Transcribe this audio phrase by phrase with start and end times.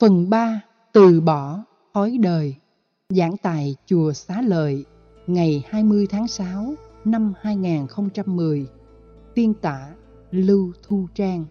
[0.00, 0.60] Phần 3.
[0.92, 1.64] Từ bỏ
[1.94, 2.54] thói đời.
[3.08, 4.84] Giảng tại Chùa Xá Lợi,
[5.26, 6.74] ngày 20 tháng 6
[7.04, 8.66] năm 2010
[9.34, 9.94] Tiên tả
[10.30, 11.44] Lưu Thu Trang.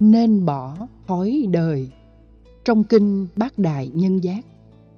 [0.00, 0.76] Nên bỏ
[1.06, 1.90] thói đời.
[2.64, 4.44] Trong kinh Bát Đại Nhân Giác,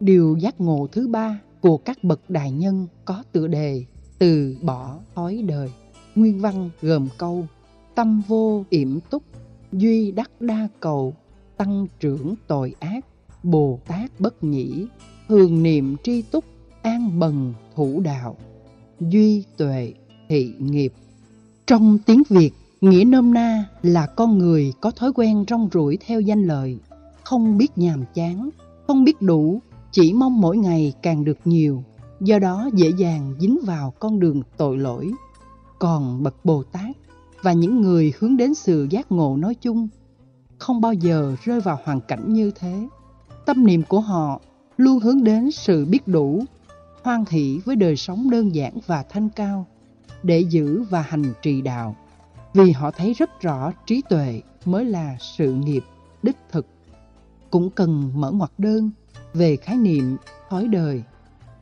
[0.00, 3.84] Điều giác ngộ thứ ba của các bậc đại nhân có tựa đề
[4.18, 5.72] Từ bỏ thói đời.
[6.14, 7.46] Nguyên văn gồm câu,
[7.94, 9.22] Tâm vô yểm túc,
[9.72, 11.14] Duy đắc đa cầu
[11.60, 13.06] tăng trưởng tội ác,
[13.42, 14.86] Bồ Tát bất nhĩ,
[15.28, 16.44] thường niệm tri túc,
[16.82, 18.36] an bần thủ đạo,
[19.00, 19.94] duy tuệ
[20.28, 20.92] thị nghiệp.
[21.66, 26.20] Trong tiếng Việt, nghĩa nôm na là con người có thói quen rong ruổi theo
[26.20, 26.78] danh lợi,
[27.24, 28.50] không biết nhàm chán,
[28.86, 29.60] không biết đủ,
[29.92, 31.84] chỉ mong mỗi ngày càng được nhiều,
[32.20, 35.10] do đó dễ dàng dính vào con đường tội lỗi.
[35.78, 36.96] Còn bậc Bồ Tát
[37.42, 39.88] và những người hướng đến sự giác ngộ nói chung
[40.60, 42.88] không bao giờ rơi vào hoàn cảnh như thế.
[43.46, 44.40] Tâm niệm của họ
[44.76, 46.44] luôn hướng đến sự biết đủ,
[47.02, 49.66] hoan hỷ với đời sống đơn giản và thanh cao,
[50.22, 51.96] để giữ và hành trì đạo.
[52.54, 55.84] Vì họ thấy rất rõ trí tuệ mới là sự nghiệp
[56.22, 56.66] đích thực.
[57.50, 58.90] Cũng cần mở ngoặc đơn
[59.34, 60.16] về khái niệm
[60.50, 61.02] thói đời,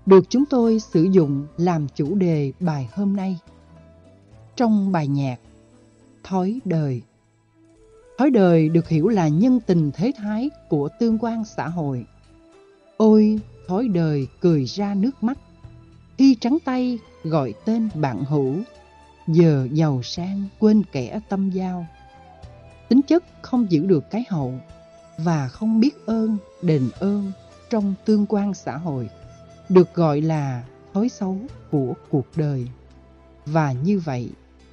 [0.07, 3.39] được chúng tôi sử dụng làm chủ đề bài hôm nay.
[4.57, 5.37] Trong bài nhạc
[6.25, 7.03] Thói đời
[8.19, 12.07] Thói đời được hiểu là nhân tình thế thái của tương quan xã hội.
[12.97, 15.39] Ôi, thói đời cười ra nước mắt,
[16.19, 18.55] khi trắng tay gọi tên bạn hữu,
[19.27, 21.87] giờ giàu sang quên kẻ tâm giao.
[22.89, 24.55] Tính chất không giữ được cái hậu
[25.19, 27.33] và không biết ơn, đền ơn
[27.71, 29.09] trong tương quan xã hội,
[29.69, 31.37] được gọi là thói xấu
[31.71, 32.67] của cuộc đời.
[33.47, 34.31] Và như vậy,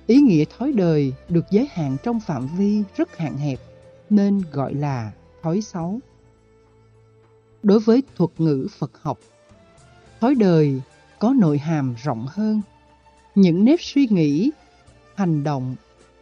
[0.08, 3.59] Ý nghĩa thói đời được giới hạn trong phạm vi rất hạn hẹp
[4.09, 5.11] nên gọi là
[5.42, 6.00] thói xấu.
[7.64, 9.20] Đối với thuật ngữ Phật học,
[10.22, 10.81] thói đời
[11.20, 12.61] có nội hàm rộng hơn.
[13.36, 14.52] Những nếp suy nghĩ,
[15.16, 15.76] hành động,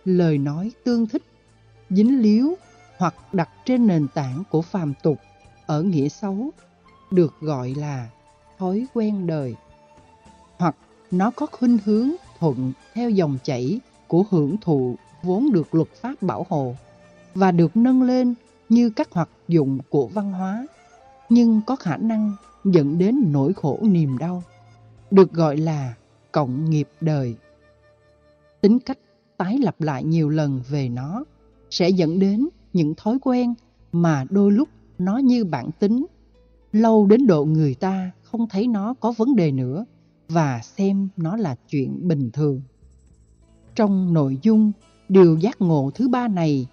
[0.06, 1.24] lời nói tương thích,
[1.90, 2.56] dính líu
[2.98, 5.18] hoặc đặt trên nền tảng của phàm tục
[5.66, 6.52] ở nghĩa xấu
[7.12, 8.10] được gọi là
[8.58, 9.56] thói quen đời.
[10.58, 10.76] Hoặc
[11.12, 12.12] nó có khuynh hướng
[12.44, 16.76] thuận theo dòng chảy của hưởng thụ vốn được luật pháp bảo hộ
[17.36, 18.34] và được nâng lên
[18.70, 20.68] như các hoạt dụng của văn hóa,
[21.30, 22.32] nhưng có khả năng
[22.64, 24.44] dẫn đến nỗi khổ niềm đau,
[25.12, 25.94] được gọi là
[26.32, 27.36] cộng nghiệp đời.
[28.62, 29.00] Tính cách
[29.38, 31.24] tái lặp lại nhiều lần về nó
[31.70, 33.54] sẽ dẫn đến những thói quen
[33.92, 36.06] mà đôi lúc nó như bản tính,
[36.72, 39.86] lâu đến độ người ta không thấy nó có vấn đề nữa
[40.30, 42.62] và xem nó là chuyện bình thường.
[43.76, 44.72] Trong nội dung
[45.10, 46.68] điều giác ngộ thứ ba này,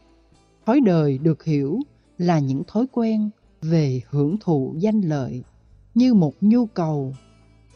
[0.67, 1.79] thói đời được hiểu
[2.19, 3.31] là những thói quen
[3.63, 5.45] về hưởng thụ danh lợi
[5.95, 7.15] như một nhu cầu,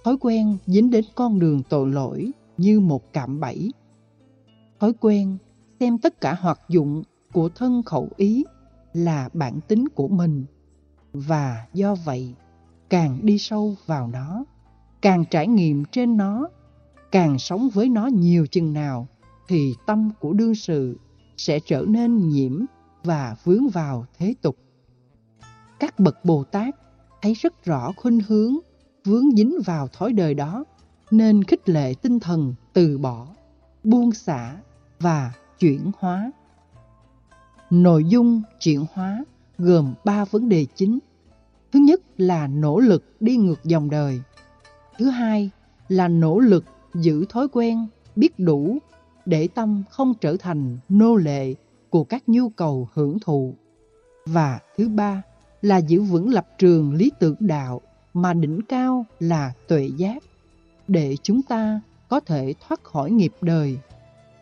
[0.04, 3.72] thói quen dính đến con đường tội lỗi như một cạm bẫy.
[4.80, 5.36] Thói quen
[5.80, 7.02] xem tất cả hoạt dụng
[7.32, 8.44] của thân khẩu ý
[8.92, 10.44] là bản tính của mình
[11.12, 12.34] và do vậy
[12.90, 14.44] càng đi sâu vào nó
[15.04, 16.48] càng trải nghiệm trên nó,
[17.12, 19.08] càng sống với nó nhiều chừng nào,
[19.48, 20.96] thì tâm của đương sự
[21.36, 22.64] sẽ trở nên nhiễm
[23.02, 24.56] và vướng vào thế tục.
[25.80, 26.74] Các bậc Bồ Tát
[27.22, 28.56] thấy rất rõ khuynh hướng
[29.04, 30.64] vướng dính vào thói đời đó,
[31.10, 33.28] nên khích lệ tinh thần từ bỏ,
[33.84, 34.56] buông xả
[35.00, 36.32] và chuyển hóa.
[37.70, 39.24] Nội dung chuyển hóa
[39.58, 40.98] gồm ba vấn đề chính.
[41.72, 44.20] Thứ nhất là nỗ lực đi ngược dòng đời–
[44.98, 45.50] Thứ hai
[45.88, 48.78] là nỗ lực giữ thói quen, biết đủ
[49.26, 51.54] để tâm không trở thành nô lệ
[51.90, 53.54] của các nhu cầu hưởng thụ.
[54.26, 55.22] Và thứ ba
[55.62, 57.80] là giữ vững lập trường lý tưởng đạo
[58.14, 60.22] mà đỉnh cao là tuệ giác
[60.88, 63.78] để chúng ta có thể thoát khỏi nghiệp đời,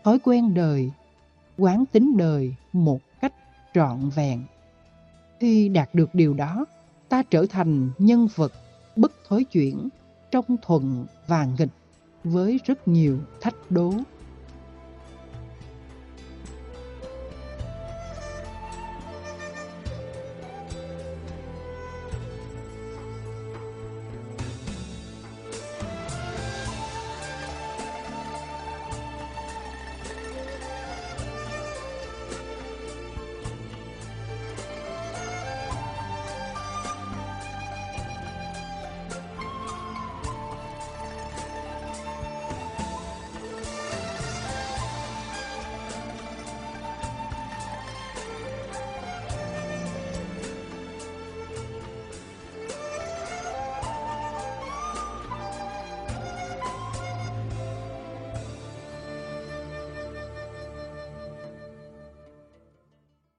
[0.04, 0.90] thói quen đời,
[1.58, 3.34] quán tính đời một cách
[3.74, 4.44] trọn vẹn.
[5.40, 6.64] Khi đạt được điều đó,
[7.08, 8.52] ta trở thành nhân vật
[8.96, 9.88] bất thối chuyển
[10.32, 11.68] trong thuận và nghịch
[12.24, 13.92] với rất nhiều thách đố.